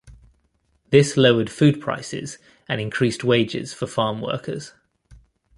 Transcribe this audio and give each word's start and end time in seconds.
This 0.89 1.15
lowered 1.15 1.51
food 1.51 1.79
prices 1.79 2.39
and 2.67 2.81
increased 2.81 3.23
wages 3.23 3.71
for 3.71 3.85
farm 3.85 4.19
workers. 4.19 4.73